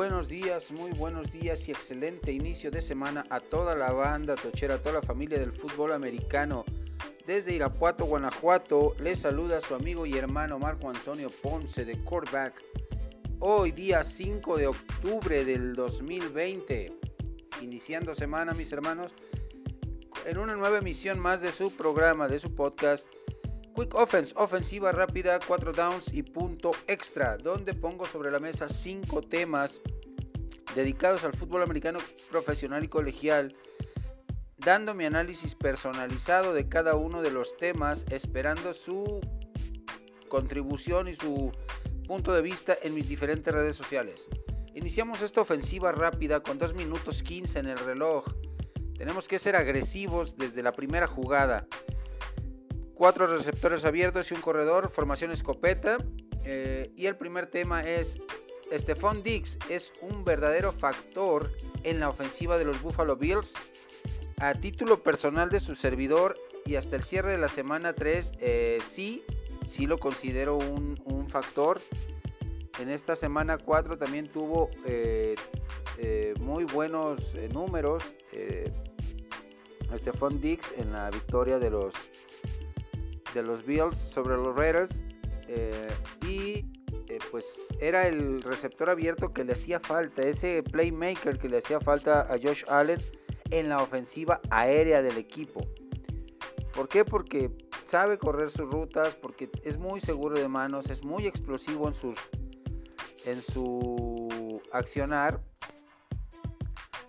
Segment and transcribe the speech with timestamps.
[0.00, 4.76] buenos días, muy buenos días y excelente inicio de semana a toda la banda tochera,
[4.76, 6.64] a toda la familia del fútbol americano.
[7.26, 12.54] Desde Irapuato, Guanajuato, les saluda su amigo y hermano Marco Antonio Ponce de Quarterback.
[13.40, 16.94] Hoy día 5 de octubre del 2020,
[17.60, 19.12] iniciando semana mis hermanos,
[20.24, 23.06] en una nueva emisión más de su programa, de su podcast
[23.74, 29.22] Quick Offense, ofensiva rápida, 4 downs y punto extra, donde pongo sobre la mesa 5
[29.22, 29.80] temas
[30.74, 32.00] dedicados al fútbol americano
[32.30, 33.54] profesional y colegial,
[34.58, 39.20] dando mi análisis personalizado de cada uno de los temas, esperando su
[40.28, 41.52] contribución y su
[42.06, 44.28] punto de vista en mis diferentes redes sociales.
[44.74, 48.24] Iniciamos esta ofensiva rápida con 2 minutos 15 en el reloj.
[48.96, 51.66] Tenemos que ser agresivos desde la primera jugada
[53.00, 55.96] cuatro receptores abiertos y un corredor, formación escopeta.
[56.44, 58.18] Eh, y el primer tema es,
[58.70, 61.50] Stephon Diggs es un verdadero factor
[61.82, 63.54] en la ofensiva de los Buffalo Bills.
[64.38, 68.80] A título personal de su servidor y hasta el cierre de la semana 3, eh,
[68.86, 69.24] sí,
[69.66, 71.80] sí lo considero un, factor.
[72.80, 75.36] En esta semana 4 también tuvo eh,
[76.38, 77.18] muy buenos
[77.50, 78.02] números.
[79.96, 81.94] Stephon Diggs en la victoria de los
[83.34, 85.02] de los Bills sobre los Raiders
[85.48, 85.88] eh,
[86.26, 86.64] y
[87.08, 87.44] eh, pues
[87.80, 92.38] era el receptor abierto que le hacía falta, ese playmaker que le hacía falta a
[92.42, 93.00] Josh Allen
[93.50, 95.60] en la ofensiva aérea del equipo.
[96.72, 97.04] ¿Por qué?
[97.04, 97.50] Porque
[97.86, 102.16] sabe correr sus rutas, porque es muy seguro de manos, es muy explosivo en sus
[103.26, 105.42] en su accionar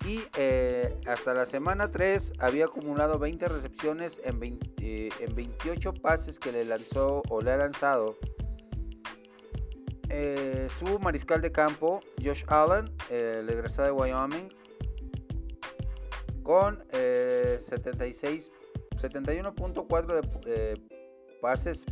[0.06, 6.52] y eh, hasta la semana 3 había acumulado 20 recepciones en, 28 eh, pases que
[6.52, 8.18] le lanzó o le ha lanzado
[10.10, 14.50] eh, su mariscal de campo Josh Allen, el egresado de Wyoming,
[16.44, 18.52] con 76
[18.98, 20.82] 71.4 de
[21.42, 21.86] pases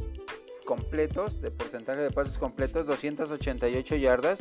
[0.65, 4.39] completos, de porcentaje de pases completos, 288 yardas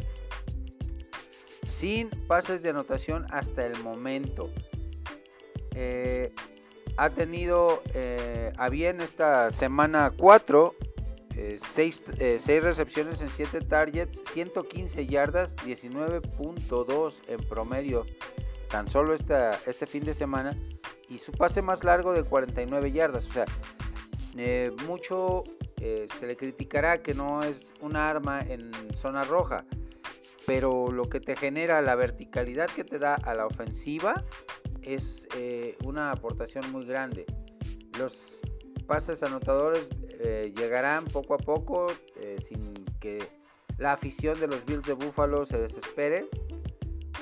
[1.78, 4.50] sin pases de anotación hasta el momento.
[5.74, 6.32] Eh,
[6.96, 10.74] ha tenido eh, a bien esta semana 4,
[11.56, 18.04] 6 eh, recepciones en 7 targets, 115 yardas, 19.2 en promedio
[18.68, 20.56] tan solo esta, este fin de semana
[21.08, 23.26] y su pase más largo de 49 yardas.
[23.28, 23.44] O sea,
[24.88, 25.44] mucho
[25.76, 29.64] se le criticará que no es un arma en zona roja
[30.48, 34.24] pero lo que te genera la verticalidad que te da a la ofensiva
[34.80, 37.26] es eh, una aportación muy grande.
[37.98, 38.16] Los
[38.86, 39.86] pases anotadores
[40.20, 43.28] eh, llegarán poco a poco eh, sin que
[43.76, 46.30] la afición de los Bills de Buffalo se desespere.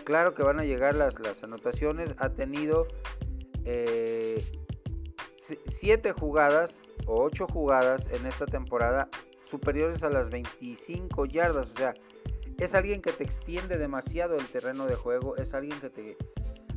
[0.05, 2.15] Claro que van a llegar las, las anotaciones.
[2.19, 2.87] Ha tenido
[5.81, 9.09] 7 jugadas o 8 jugadas en esta temporada
[9.51, 11.67] superiores a las 25 yardas.
[11.73, 11.93] O sea,
[12.59, 16.17] es alguien que te extiende demasiado el terreno de juego, es alguien que te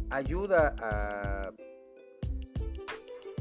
[0.10, 1.52] ayuda a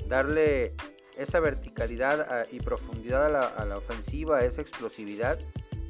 [0.06, 0.74] darle
[1.16, 5.38] esa verticalidad y profundidad a la, ofensiva, esa explosividad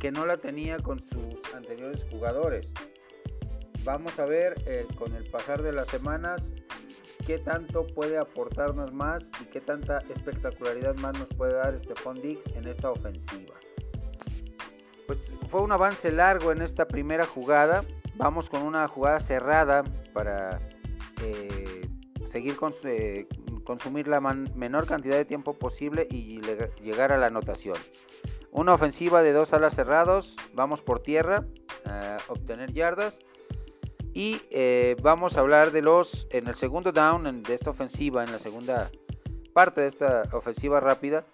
[0.01, 2.71] que no la tenía con sus anteriores jugadores.
[3.85, 6.53] Vamos a ver eh, con el pasar de las semanas
[7.27, 12.47] qué tanto puede aportarnos más y qué tanta espectacularidad más nos puede dar Stephon Diggs
[12.55, 13.55] en esta ofensiva
[15.09, 17.83] pues fue un avance largo en esta primera jugada.
[18.17, 19.83] Vamos con una jugada cerrada
[20.13, 20.61] para
[21.25, 21.89] eh,
[22.31, 23.27] seguir eh,
[23.65, 26.43] consumir la menor cantidad de tiempo posible y
[26.83, 27.79] llegar a la anotación.
[28.53, 31.47] Una ofensiva de dos alas cerrados, vamos por tierra
[31.87, 33.19] a obtener yardas.
[34.13, 38.33] Y eh, vamos a hablar de los, en el segundo down de esta ofensiva, en
[38.33, 38.91] la segunda
[39.55, 41.25] parte de esta ofensiva rápida,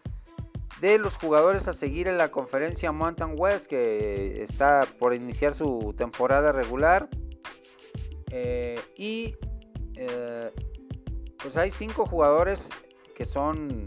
[0.80, 5.94] de los jugadores a seguir en la conferencia Mountain West que está por iniciar su
[5.96, 7.08] temporada regular.
[8.30, 9.36] Eh, y
[9.96, 10.50] eh,
[11.38, 12.66] pues hay cinco jugadores
[13.14, 13.86] que son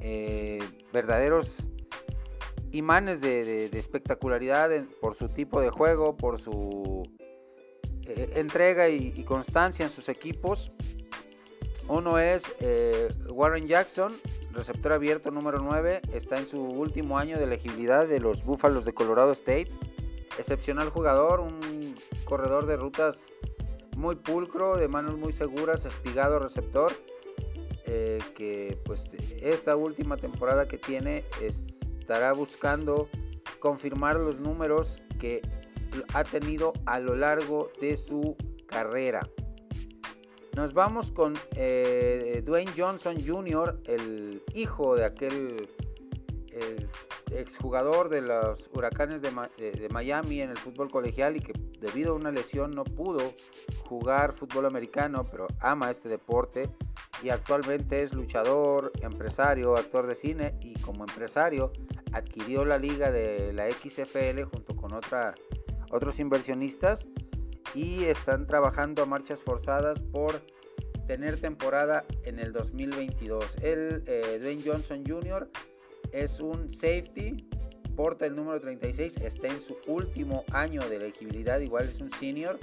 [0.00, 0.58] eh,
[0.92, 1.54] verdaderos
[2.72, 4.70] imanes de, espectacularidad
[5.00, 7.02] por su tipo de juego, por su
[8.06, 10.72] entrega y, y, constancia en sus equipos.
[11.90, 12.44] Uno es
[13.30, 14.12] Warren Jackson,
[14.52, 18.94] receptor abierto número 9, está en su último año de elegibilidad de los Búfalos de
[18.94, 19.72] Colorado State.
[20.38, 23.18] Excepcional jugador, un corredor de rutas
[23.96, 26.92] muy pulcro, de manos muy seguras, espigado receptor.
[27.86, 29.10] Eh, que pues
[29.42, 33.08] esta última temporada que tiene estará buscando
[33.58, 35.42] confirmar los números que
[36.14, 38.36] ha tenido a lo largo de su
[38.68, 39.28] carrera.
[40.56, 45.68] Nos vamos con eh, Dwayne Johnson Jr., el hijo de aquel
[47.30, 49.30] exjugador de los Huracanes de,
[49.72, 53.34] de, Miami en el fútbol colegial y que debido a una lesión no pudo
[53.88, 56.70] jugar fútbol americano, pero ama este deporte
[57.22, 61.72] y actualmente es luchador, empresario, actor de cine y como empresario
[62.12, 65.34] adquirió la liga de la XFL junto con otra,
[65.90, 67.06] otros inversionistas
[67.74, 70.40] y están trabajando a marchas forzadas por
[71.06, 73.44] tener temporada en el 2022.
[73.62, 75.48] El eh, Dwayne Johnson Jr.
[76.12, 77.48] es un safety,
[77.96, 82.58] porta el número 36, está en su último año de elegibilidad, igual es un senior.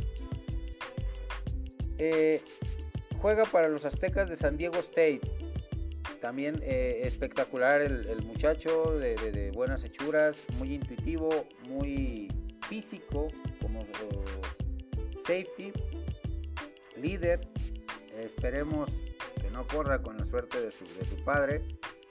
[1.98, 2.42] Eh,
[3.22, 5.22] juega para los Aztecas de San Diego State.
[6.22, 11.30] También eh, espectacular el, muchacho, de, buenas hechuras, muy intuitivo,
[11.68, 12.32] muy
[12.68, 13.28] físico
[13.62, 13.86] como
[15.28, 15.74] safety,
[16.96, 17.42] líder.
[18.18, 18.90] esperemos
[19.42, 20.86] que no corra con la suerte de su,
[21.26, 21.62] padre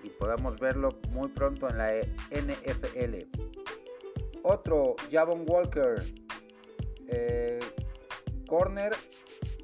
[0.05, 3.25] y podamos verlo muy pronto en la NFL.
[4.43, 6.03] Otro, Javon Walker,
[7.09, 7.59] eh,
[8.47, 8.93] corner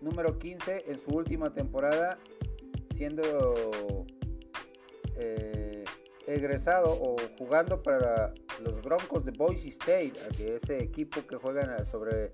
[0.00, 2.18] número 15 en su última temporada,
[2.96, 4.06] siendo
[5.16, 5.84] eh,
[6.26, 8.32] egresado o jugando para
[8.64, 12.32] los Broncos de Boise State, ese equipo que juega sobre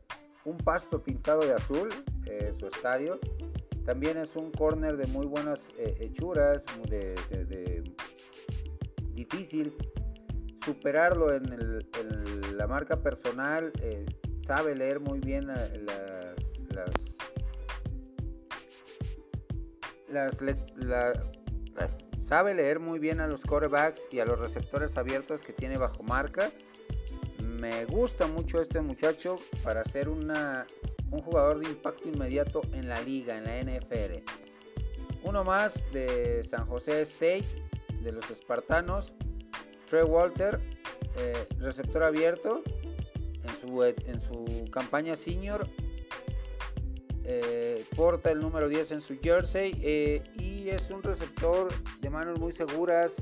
[0.49, 1.91] un pasto pintado de azul,
[2.27, 3.21] eh, su estadio.
[3.85, 6.65] También es un corner de muy buenas eh, hechuras,
[9.15, 9.75] difícil
[10.65, 11.79] superarlo en,
[12.57, 13.73] la marca personal,
[14.43, 15.65] sabe leer muy bien las
[22.21, 26.03] sabe leer muy bien a los corebacks y a los receptores abiertos que tiene bajo
[26.03, 26.53] marca.
[27.59, 30.65] Me gusta mucho este muchacho para ser una,
[31.11, 34.23] un jugador de impacto inmediato en la liga, en la NFL.
[35.25, 37.47] Uno más de San José State,
[38.05, 39.13] de los Espartanos,
[39.91, 40.61] Trey Walter,
[41.17, 42.63] eh, receptor abierto
[43.43, 45.67] en su, en su campaña senior,
[47.25, 51.69] eh, porta el número 10 en su jersey eh, y es un receptor
[52.01, 53.15] de manos muy seguras,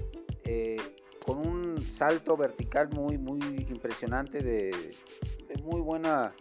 [1.25, 1.56] con un
[1.97, 4.71] salto vertical muy, muy impresionante, de,
[5.65, 6.33] muy buena.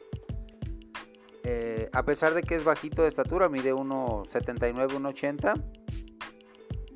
[1.94, 5.63] a pesar de que es bajito de estatura, mide 1,79, 1,80,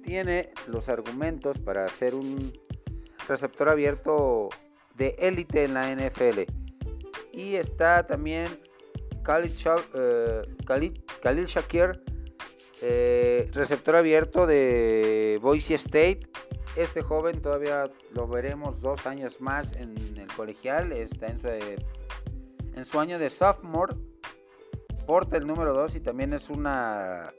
[0.04, 2.52] tiene los argumentos para ser un
[3.28, 4.50] receptor abierto
[4.96, 6.42] de élite en la NFL.
[7.32, 8.48] Y está también
[9.24, 9.52] Khalil,
[9.96, 12.04] eh, Shakir,
[12.82, 16.22] eh, receptor abierto de Boise State.
[16.76, 20.92] Este joven todavía lo veremos dos años más en el colegial.
[20.92, 23.96] Está en su, en su año de sophomore.
[25.06, 27.34] Porta el número 2 y también es una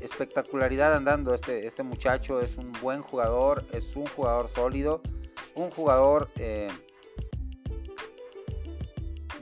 [0.00, 1.34] espectacularidad andando.
[1.34, 5.02] Este, este muchacho es un buen jugador, es un jugador sólido,
[5.54, 6.68] un jugador eh,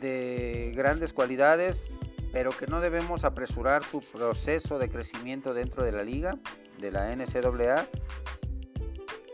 [0.01, 1.91] de grandes cualidades,
[2.33, 6.39] pero que no debemos apresurar su proceso de crecimiento dentro de la liga,
[6.79, 7.87] de la NCAA.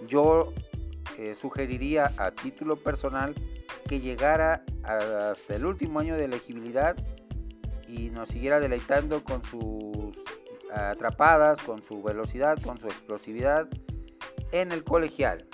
[0.06, 0.52] Yo
[1.18, 3.34] eh, sugeriría a título personal
[3.88, 6.96] que llegara hasta el último año de elegibilidad
[7.88, 10.16] y nos siguiera deleitando con sus
[10.72, 13.68] atrapadas, con su velocidad, con su explosividad
[14.52, 15.46] en el colegial.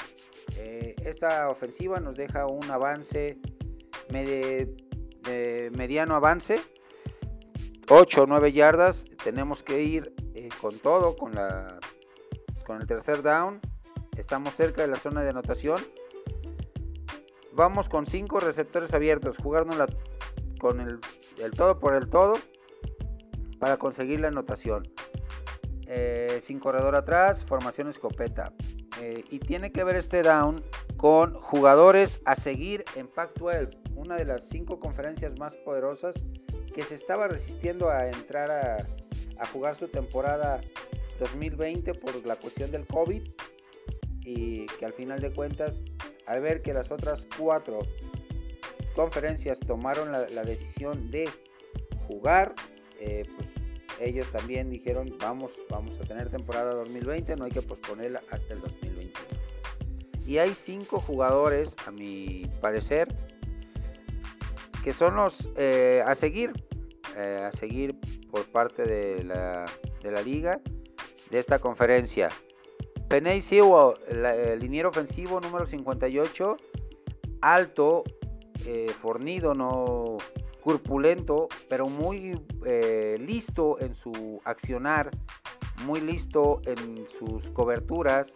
[0.56, 3.38] Eh, esta ofensiva nos deja un avance
[5.76, 6.61] mediano avance,
[7.88, 11.78] 8 o 9 yardas, tenemos que ir eh, con todo, con, la,
[12.66, 13.61] con el tercer down,
[14.16, 15.81] estamos cerca de la zona de anotación,
[17.52, 19.87] vamos con 5 receptores abiertos, jugando
[20.59, 21.00] con el,
[21.57, 22.35] todo por el todo
[23.59, 24.83] para conseguir la anotación.
[25.87, 28.52] Eh, sin corredor atrás, formación escopeta.
[29.00, 30.62] Eh, y tiene que ver este down
[30.97, 36.14] con jugadores a seguir en Pac-12, una de las cinco conferencias más poderosas
[36.73, 38.76] que se estaba resistiendo a entrar a,
[39.52, 40.61] jugar su temporada
[41.19, 43.23] 2020 por la cuestión del COVID
[44.25, 45.81] y que al final de cuentas,
[46.26, 47.81] al ver que las otras cuatro
[48.95, 51.29] conferencias tomaron la, decisión de
[52.07, 52.55] jugar,
[53.00, 53.49] eh, pues
[54.00, 58.61] ellos también dijeron vamos, vamos a tener temporada 2020, no hay que posponerla hasta el
[58.61, 59.12] 2021.
[60.26, 63.09] Y hay cinco jugadores, a mi parecer,
[64.85, 66.52] que son los eh, a seguir,
[67.17, 67.97] eh, a seguir
[68.31, 69.67] por parte de la,
[70.02, 70.61] de la liga
[71.31, 72.29] de esta conferencia.
[73.12, 76.57] Peney Sewell, el, liniero ofensivo número 58,
[77.42, 78.04] alto,
[79.02, 80.16] fornido, no
[80.62, 82.40] corpulento, pero muy
[83.19, 85.11] listo en su accionar,
[85.85, 88.35] muy listo en sus coberturas.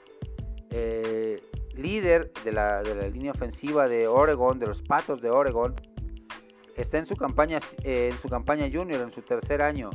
[1.75, 5.75] líder de la, de la línea ofensiva de Oregon, de los Patos de Oregon,
[6.77, 9.89] está en su campaña, en su campaña junior, en su tercer año.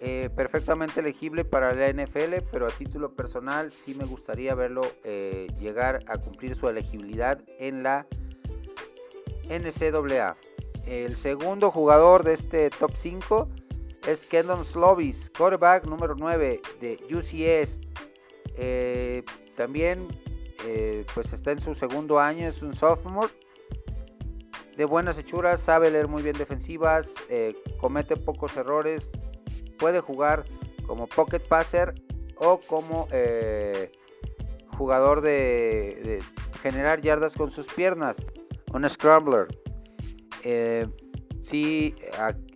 [0.00, 5.48] Eh, perfectamente elegible para la NFL, pero a título personal sí me gustaría verlo eh,
[5.58, 8.06] llegar a cumplir su elegibilidad en la
[9.48, 10.36] NCAA.
[10.86, 13.48] El segundo jugador de este top 5
[14.06, 17.80] es Kendon Slovis, quarterback número 9 de UCS.
[18.56, 19.24] Eh,
[19.56, 20.06] también
[21.14, 23.32] pues está en su segundo año, es un sophomore
[24.76, 27.14] de buenas hechuras, sabe leer muy bien defensivas,
[27.78, 29.08] comete pocos errores,
[29.78, 30.44] puede jugar
[30.86, 31.94] como pocket passer
[32.36, 33.92] o como eh,
[34.76, 36.20] jugador de,
[36.62, 38.16] generar yardas con sus piernas,
[38.72, 39.46] un scrambler.
[40.44, 40.86] Eh,
[41.44, 41.94] sí,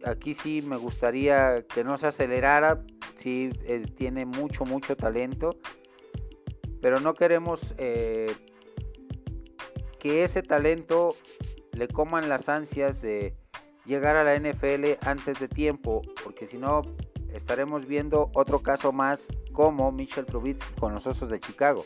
[0.04, 2.82] aquí sí me gustaría que no se acelerara,
[3.18, 3.50] sí
[3.96, 5.56] tiene mucho, mucho talento,
[6.80, 7.60] pero no queremos
[10.02, 11.14] que ese talento
[11.72, 13.34] le coman las ansias de
[13.84, 16.82] llegar a la NFL antes de tiempo, porque si no
[17.34, 21.84] estaremos viendo otro caso más como Michel Trubisky con los Osos de Chicago,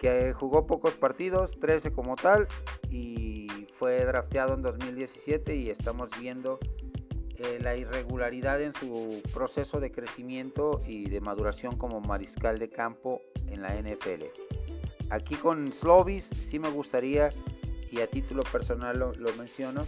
[0.00, 2.48] que jugó pocos partidos, 13 como tal,
[2.90, 6.58] y fue drafteado en 2017 y estamos viendo
[7.36, 13.20] eh, la irregularidad en su proceso de crecimiento y de maduración como mariscal de campo
[13.48, 14.24] en la NFL.
[15.10, 17.30] Aquí con Slovis sí me gustaría
[17.90, 19.84] y a título personal lo, menciono,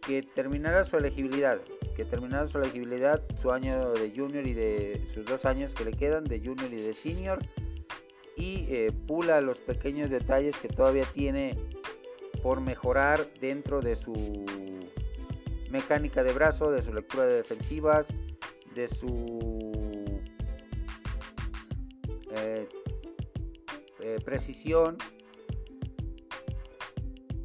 [0.00, 1.60] que terminara su elegibilidad,
[1.96, 5.92] que terminara su elegibilidad, su año de junior y de sus dos años que le
[5.92, 7.38] quedan de junior y de senior,
[8.36, 11.58] y eh, pula los pequeños detalles que todavía tiene
[12.42, 14.12] por mejorar dentro de su
[15.70, 18.08] mecánica de brazo, de su lectura de defensivas,
[18.74, 20.20] de su
[22.36, 22.68] eh,
[24.00, 24.98] eh, precisión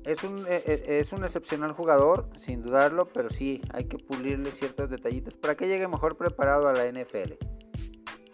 [0.06, 4.52] es un, eh, eh, es un excepcional jugador, sin dudarlo, pero sí hay que pulirle
[4.52, 7.34] ciertos detallitos para que llegue mejor preparado a la NFL.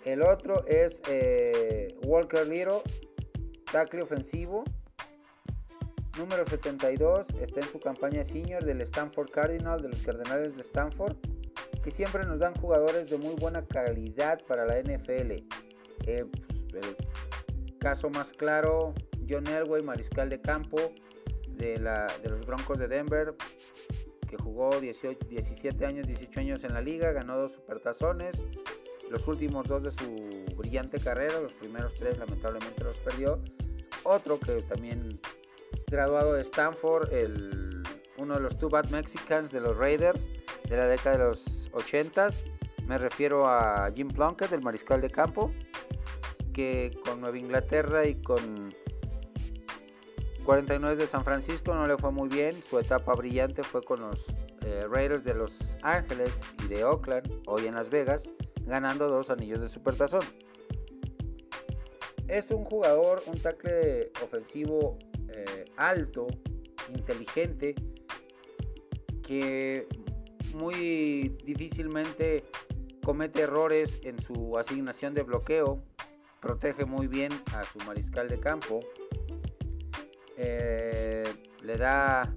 [0.05, 2.81] El otro es eh, Walker Little,
[3.71, 4.63] tackle ofensivo,
[6.17, 11.17] número 72, está en su campaña senior del Stanford Cardinal, de los Cardenales de Stanford,
[11.83, 15.43] que siempre nos dan jugadores de muy buena calidad para la NFL.
[16.03, 16.25] Pues,
[16.73, 18.93] el caso más claro,
[19.29, 20.77] John Elway, mariscal de campo,
[21.57, 21.79] de,
[22.29, 23.35] los Broncos de Denver,
[24.29, 28.41] que jugó 17 años, 18 años en la liga, ganó dos supertazones,
[29.09, 33.39] los últimos dos de su brillante carrera, los primeros tres lamentablemente los perdió.
[34.03, 35.19] Otro que también
[35.87, 37.83] graduado de Stanford, el,
[38.17, 40.27] uno de los Two Bad Mexicans de los Raiders
[40.69, 42.29] de la década de los 80
[42.87, 45.51] me refiero a Jim Plunkett, el mariscal de campo,
[46.53, 48.73] que con Nueva Inglaterra y con
[50.47, 54.23] 49 de San Francisco no le fue muy bien, su etapa brillante fue con los
[54.61, 55.51] eh, Raiders de Los
[55.81, 56.31] Ángeles
[56.63, 58.23] y de Oakland, hoy en Las Vegas,
[58.65, 60.21] ganando dos anillos de supertazón.
[62.29, 64.97] Es un jugador, un tackle ofensivo
[65.35, 66.27] eh, alto,
[66.95, 67.75] inteligente,
[69.23, 69.85] que
[70.53, 72.45] muy difícilmente
[73.03, 75.83] comete errores en su asignación de bloqueo,
[76.39, 78.79] protege muy bien a su mariscal de campo,
[80.37, 81.23] eh,
[81.63, 82.31] le da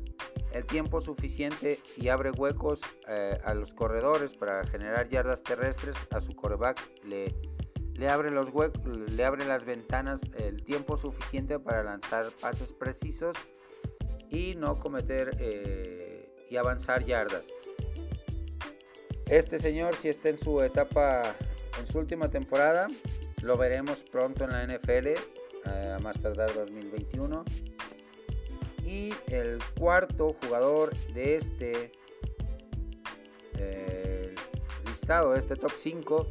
[0.52, 6.20] el tiempo suficiente y abre huecos eh, a los corredores para generar yardas terrestres a
[6.20, 7.34] su coreback le,
[7.94, 8.48] le abre los
[9.14, 13.36] le abre las ventanas el tiempo suficiente para lanzar pases precisos
[14.28, 17.46] y no cometer eh, y avanzar yardas.
[19.26, 21.36] Este señor si está en su etapa
[21.78, 22.88] en su última temporada
[23.42, 25.08] lo veremos pronto en la NFL
[25.64, 27.44] a más tardar 2021
[28.90, 31.92] y el cuarto jugador de este
[33.56, 34.34] eh,
[34.84, 36.26] listado, de este top 5,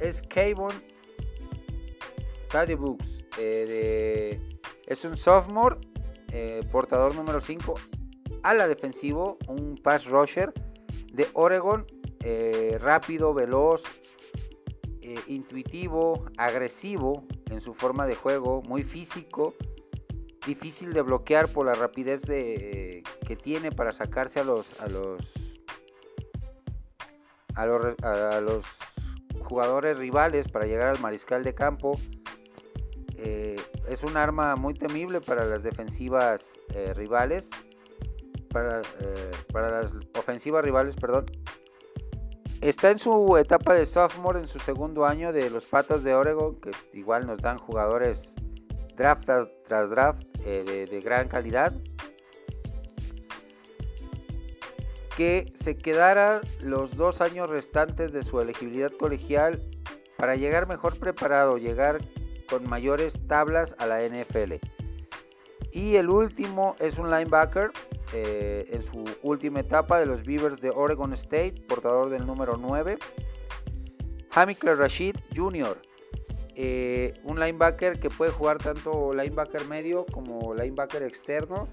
[0.00, 0.72] es Kayvon
[2.50, 3.24] Taddy Books.
[3.38, 4.40] Eh,
[4.86, 5.76] es un sophomore,
[6.32, 7.74] eh, portador número 5,
[8.42, 10.50] ala defensivo, un pass rusher
[11.12, 11.86] de Oregon,
[12.80, 13.82] rápido, veloz,
[15.26, 19.54] intuitivo, agresivo en su forma de juego, muy físico
[20.48, 25.20] difícil de bloquear por la rapidez de, que tiene para sacarse a los a los
[27.54, 28.64] a los,
[29.42, 31.98] jugadores rivales para llegar al mariscal de campo.
[33.16, 33.56] Eh,
[33.88, 36.52] es un arma muy temible para las defensivas
[36.94, 37.48] rivales,
[38.50, 38.82] para,
[39.52, 41.26] para las ofensivas rivales, perdón.
[42.60, 46.60] Está en su etapa de sophomore, en su segundo año de los Patos de Oregon,
[46.60, 48.34] que igual nos dan jugadores
[48.98, 51.72] draft tras, draft eh, de, gran calidad.
[55.16, 59.62] Que se quedara los dos años restantes de su elegibilidad colegial
[60.16, 61.98] para llegar mejor preparado, llegar
[62.48, 64.54] con mayores tablas a la NFL.
[65.72, 67.70] Y el último es un linebacker
[68.12, 72.98] eh, en su última etapa de los Beavers de Oregon State, portador del número 9.
[74.30, 75.80] Hamikler Rashid Jr.,
[76.60, 81.68] eh, un linebacker que puede jugar tanto linebacker medio como linebacker externo,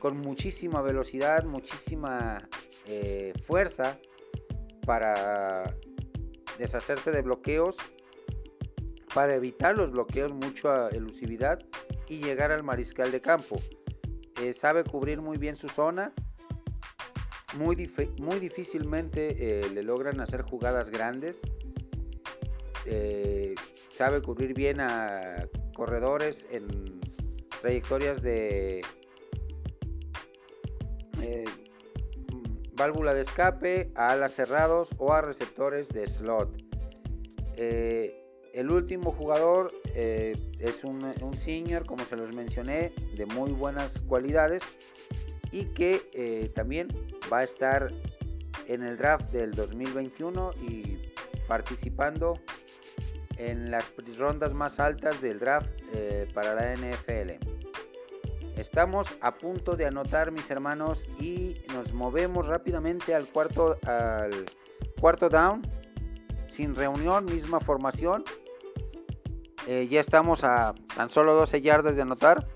[0.00, 2.38] con muchísima velocidad, muchísima
[2.86, 4.00] eh, fuerza
[4.84, 5.72] para
[6.58, 7.76] deshacerse de bloqueos,
[9.14, 11.60] para evitar los bloqueos, mucha elusividad
[12.08, 13.62] y llegar al mariscal de campo.
[14.42, 16.12] Eh, sabe cubrir muy bien su zona.
[17.56, 21.40] Muy, muy difícilmente le logran hacer jugadas grandes.
[23.96, 27.00] Sabe cubrir bien a corredores en
[27.62, 28.82] trayectorias de
[32.76, 36.50] válvula de escape, a alas cerrados o a receptores de slot.
[37.56, 44.62] el último jugador es un, senior, como se los mencioné, de muy buenas cualidades
[45.52, 46.88] y que eh, también
[47.32, 47.92] va a estar
[48.66, 50.98] en el draft del 2021 y
[51.48, 52.34] participando
[53.36, 57.32] en las rondas más altas del draft eh, para la NFL.
[58.56, 64.46] Estamos a punto de anotar mis hermanos y nos movemos rápidamente al cuarto, al
[64.98, 65.62] cuarto down.
[66.48, 68.24] Sin reunión, misma formación.
[69.66, 72.46] Eh, ya estamos a tan solo 12 yardas de anotar.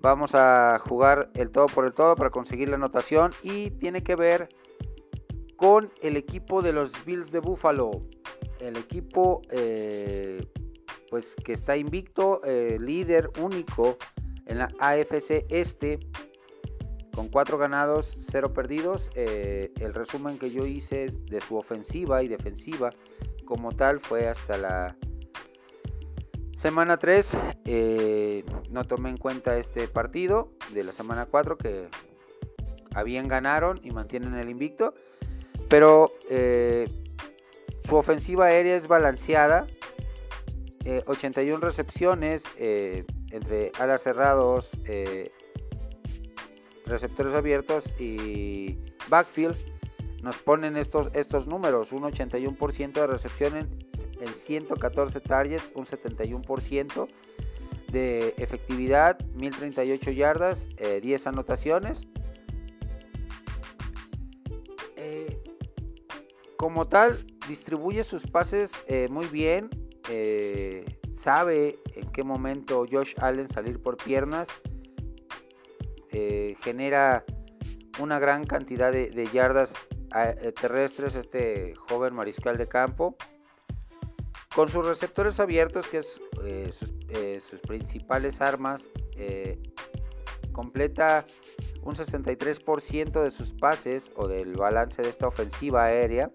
[0.00, 3.32] Vamos a jugar el todo por el todo para conseguir la anotación.
[3.42, 4.48] Y tiene que ver
[5.56, 7.90] con el equipo de los Bills de Buffalo.
[8.60, 10.46] El equipo eh,
[11.10, 13.96] pues que está invicto, eh, líder único
[14.46, 15.98] en la AFC Este.
[17.14, 19.10] Con 4 ganados, 0 perdidos.
[19.16, 22.90] el resumen que yo hice de su ofensiva y defensiva
[23.44, 24.96] como tal fue hasta la
[26.58, 31.86] Semana 3, eh, no tomé en cuenta este partido de la semana 4 que
[32.92, 34.92] habían ganaron y mantienen el invicto.
[35.68, 36.88] Pero eh,
[37.88, 39.66] su ofensiva aérea es balanceada.
[41.06, 44.70] 81 eh, recepciones entre alas cerrados,
[46.86, 49.56] receptores abiertos y backfield.
[50.22, 51.92] Nos ponen estos, estos números.
[51.92, 53.66] Un 81% de recepciones
[54.20, 57.08] en 114 targets, un 71%
[57.92, 62.02] de efectividad, 1038 yardas, 10 eh, anotaciones.
[64.96, 65.40] Eh,
[66.56, 67.16] como tal,
[67.48, 69.70] distribuye sus pases eh, muy bien.
[71.14, 74.48] sabe en qué momento Josh Allen salir por piernas.
[76.60, 77.24] genera
[77.98, 79.72] una gran cantidad de yardas
[80.60, 83.16] terrestres este joven mariscal de campo.
[84.54, 86.72] Con sus receptores abiertos, que es eh,
[87.10, 88.82] eh, sus, principales armas,
[89.16, 89.60] eh,
[90.52, 91.24] completa
[91.82, 96.30] un 63% de sus pases o del balance de esta ofensiva aérea.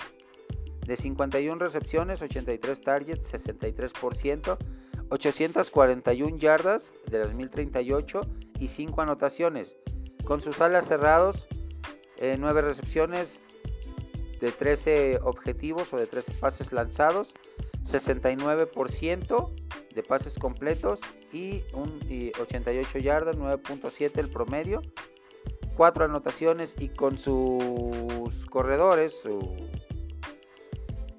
[0.85, 4.57] De 51 recepciones, 83 targets, 63%,
[5.09, 8.21] 841 yardas de las 1038
[8.59, 9.75] y 5 anotaciones.
[10.25, 11.47] Con sus alas cerrados,
[12.19, 13.41] 9 recepciones
[14.39, 17.33] de 13 objetivos o de 13 pases lanzados,
[17.85, 19.49] 69%
[19.93, 20.99] de pases completos
[21.31, 21.99] y, un,
[22.41, 24.81] 88 yardas, 9.7 el promedio,
[25.77, 29.55] 4 anotaciones y con sus corredores, su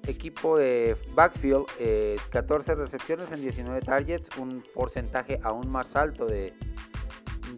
[0.07, 1.65] equipo de backfield,
[2.29, 6.53] 14 eh, recepciones en 19 targets, un porcentaje aún más alto de,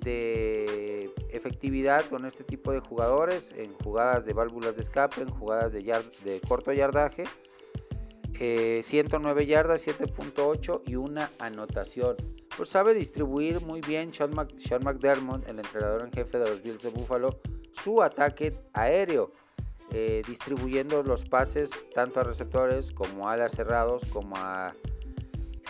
[0.03, 5.71] de efectividad con este tipo de jugadores en jugadas de válvulas de escape, en jugadas
[5.71, 7.23] de, corto yardaje
[8.39, 12.15] 109 eh, yardas, 7.8 y una anotación.
[12.55, 16.89] Pues sabe distribuir muy bien Sean, McDermott, el entrenador en jefe de los Bills de
[16.89, 17.39] Buffalo,
[17.83, 19.31] su ataque aéreo,
[19.91, 24.73] eh, distribuyendo los pases tanto a receptores como a alas cerrados, como a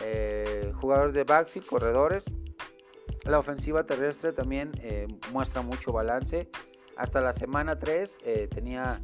[0.04, 2.26] eh, jugadores de backfield, corredores.
[3.24, 4.72] La ofensiva terrestre también
[5.34, 6.50] muestra mucho balance.
[6.96, 8.18] Hasta la semana 3
[8.50, 9.02] tenía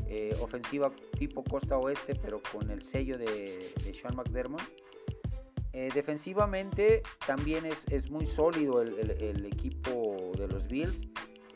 [0.06, 4.62] eh, ofensiva tipo costa oeste, pero con el sello de, Sean McDermott.
[5.74, 11.02] Eh, defensivamente también es, muy sólido el, equipo de los Bills.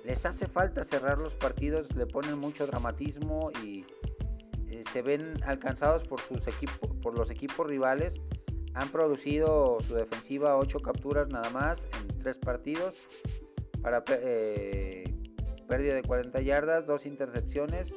[0.05, 3.87] Les hace falta cerrar los partidos, le ponen mucho dramatismo y
[4.69, 8.21] eh, se ven alcanzados por, sus equipos, por los equipos rivales.
[8.75, 12.97] Han producido su defensiva 8 capturas nada más en 3 partidos
[13.83, 17.93] para pérdida de 40 yardas, 2 intercepciones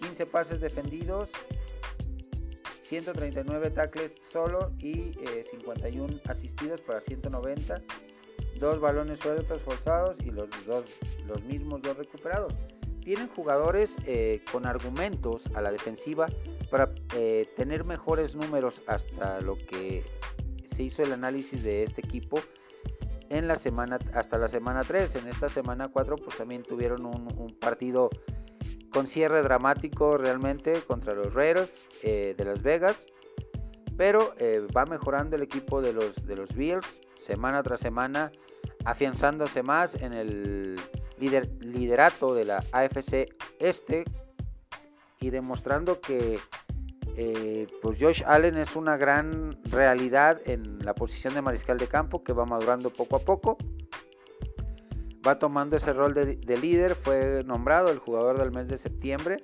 [0.00, 1.28] 15 pases defendidos,
[2.84, 5.12] 139 tackles solo y
[5.50, 7.82] 51 eh, asistidos para 190,
[8.58, 10.84] dos balones sueltos forzados y los, dos,
[11.26, 12.52] los mismos dos recuperados.
[13.02, 16.26] Tienen jugadores eh, con argumentos a la defensiva
[16.70, 20.04] para eh, tener mejores números hasta lo que
[20.76, 22.40] se hizo el análisis de este equipo
[23.28, 25.16] en la semana hasta la semana 3.
[25.16, 28.10] En esta semana 4 pues también tuvieron un, partido
[28.92, 31.70] con cierre dramático realmente contra los Raiders
[32.02, 33.06] eh, de Las Vegas.
[33.96, 34.34] Pero
[34.74, 38.32] va mejorando el equipo de los, de los Bills semana tras semana,
[38.84, 40.80] afianzándose más en el
[41.20, 43.28] liderato de la AFC
[43.58, 44.04] Este
[45.20, 46.38] y demostrando que
[47.16, 52.24] eh, pues Josh Allen es una gran realidad en la posición de mariscal de campo
[52.24, 53.58] que va madurando poco a poco
[55.26, 56.94] va tomando ese rol de, líder.
[56.94, 59.36] Fue nombrado el jugador del mes de septiembre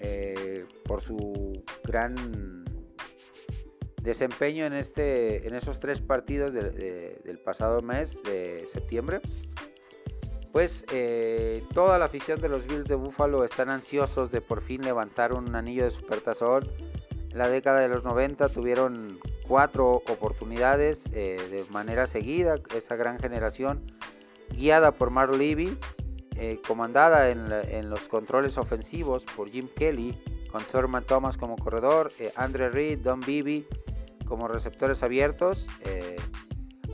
[0.00, 2.64] eh, por su gran
[4.02, 9.20] desempeño en, este, en esos tres partidos del pasado mes de septiembre.
[10.56, 14.80] Pues eh, toda la afición de los Bills de Buffalo están ansiosos de por fin
[14.80, 16.66] levantar un anillo de supertazón.
[17.30, 23.18] En la década de los 90 tuvieron cuatro oportunidades eh, de manera seguida, esa gran
[23.18, 23.82] generación
[24.48, 25.76] guiada por Mark Levy,
[26.36, 30.18] eh, comandada en, los controles ofensivos por Jim Kelly,
[30.50, 33.66] con Thurman Thomas como corredor, eh, Andre Reed, Don Beebe
[34.24, 35.66] como receptores abiertos,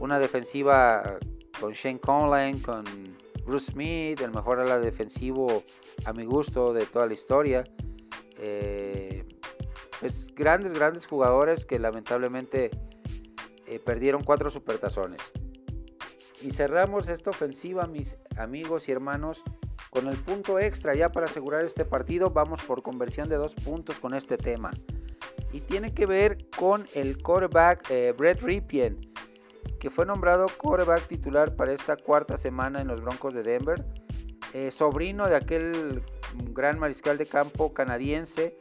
[0.01, 1.21] una defensiva
[1.61, 3.12] con Shane Conlan, con
[3.45, 5.63] Bruce Smith, el mejor ala defensivo
[6.05, 7.65] a mi gusto de toda la historia.
[10.01, 12.71] pues grandes, grandes jugadores que lamentablemente
[13.85, 15.21] perdieron cuatro supertazones.
[16.43, 19.43] Y cerramos esta ofensiva, mis amigos y hermanos,
[19.91, 22.31] con el punto extra ya para asegurar este partido.
[22.31, 24.73] Vamos por conversión de dos puntos con este tema.
[25.53, 29.12] Y tiene que ver con el quarterback eh, Brett Ripien,
[29.83, 33.85] que fue nombrado quarterback titular para esta cuarta semana en los Broncos de Denver.
[34.53, 36.05] Eh, sobrino de aquel
[36.53, 38.57] gran mariscal de campo canadiense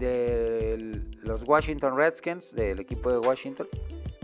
[0.00, 3.68] de los Washington Redskins, del equipo de Washington,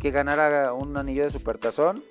[0.02, 2.02] que ganara un anillo de supertazón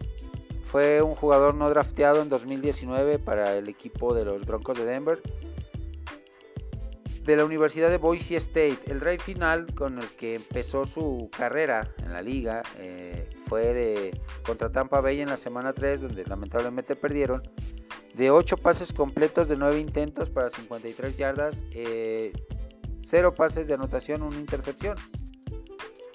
[0.72, 5.22] fue un jugador no drafteado en 2019 para el equipo de los Broncos de Denver.
[7.30, 11.88] De la Universidad de Boise State, el rey final con el que empezó su carrera
[12.04, 16.96] en la liga eh, fue de contra Tampa Bay en la semana 3, donde lamentablemente
[16.96, 17.44] perdieron.
[18.16, 22.34] De 8 pases completos de 9 intentos para 53 yardas, 0 eh,
[23.38, 24.98] pases de anotación, una intercepción.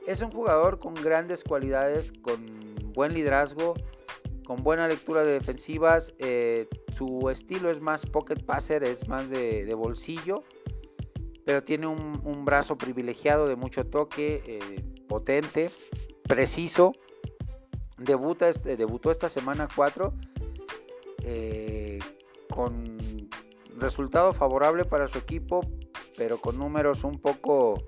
[0.09, 2.45] Es un jugador con grandes cualidades, con
[2.93, 3.75] buen liderazgo,
[4.45, 6.13] con buena lectura de defensivas.
[6.19, 10.45] Eh, su estilo es más pocket passer, es más de, bolsillo,
[11.45, 15.71] pero tiene un, brazo privilegiado de mucho toque, eh, potente,
[16.29, 16.93] preciso.
[17.97, 20.13] Debuta este, debutó esta semana 4
[21.23, 21.99] eh,
[22.51, 22.99] con
[23.79, 25.61] resultado favorable para su equipo,
[26.17, 27.83] pero con números un poco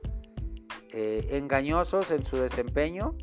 [0.93, 3.15] engañosos en su desempeño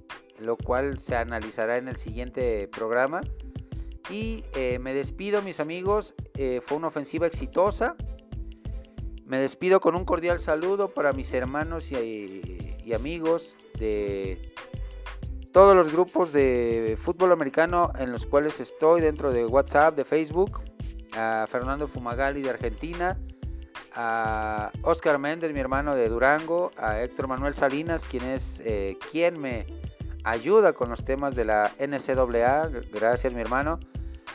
[0.44, 3.22] lo cual se analizará en el siguiente programa.
[4.10, 7.96] Y eh, me despido mis amigos, eh, fue una ofensiva exitosa.
[9.26, 14.52] Me despido con un cordial saludo para mis hermanos y, amigos de
[15.52, 20.62] todos los grupos de fútbol americano en los cuales estoy dentro de WhatsApp, de Facebook.
[21.16, 23.20] a Fernando Fumagalli de Argentina,
[23.96, 29.40] a Oscar Méndez, mi hermano de Durango, a Héctor Manuel Salinas, quien es eh, quien
[29.40, 29.68] me
[30.24, 33.80] ayuda con los temas de la NCAA, gracias mi hermano,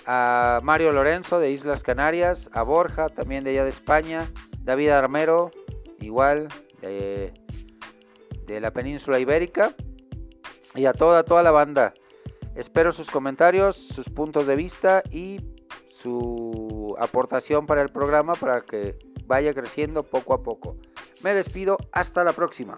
[0.06, 4.30] a Mario Lorenzo de Islas Canarias, a Borja también de allá de España,
[4.68, 5.50] David Armero,
[5.98, 6.48] igual
[6.82, 7.32] de,
[8.44, 9.74] de la península ibérica,
[10.74, 11.94] y a toda, toda la banda.
[12.54, 15.40] Espero sus comentarios, sus puntos de vista y
[15.88, 20.76] su aportación para el programa para que vaya creciendo poco a poco.
[21.22, 22.76] Me despido, hasta la próxima.